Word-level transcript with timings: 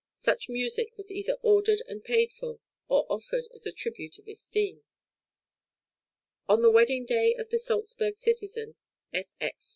Such 0.15 0.49
music 0.49 0.97
was 0.97 1.11
either 1.11 1.37
ordered 1.43 1.83
and 1.87 2.03
paid 2.03 2.33
for, 2.33 2.59
or 2.87 3.05
offered 3.07 3.43
as 3.53 3.67
a 3.67 3.71
tribute 3.71 4.17
of 4.17 4.27
esteem. 4.27 4.83
On 6.49 6.63
the 6.63 6.71
wedding 6.71 7.05
day 7.05 7.35
of 7.35 7.49
the 7.51 7.59
Salzburg 7.59 8.17
citizen 8.17 8.73
F. 9.13 9.31
X. 9.39 9.69